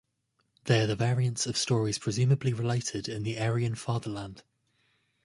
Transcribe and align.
They 0.63 0.81
are 0.81 0.87
the 0.87 0.95
variants 0.95 1.45
of 1.45 1.55
stories 1.55 1.99
presumably 1.99 2.53
related 2.53 3.07
in 3.07 3.21
the 3.21 3.37
Aryan 3.39 3.75
fatherland. 3.75 4.41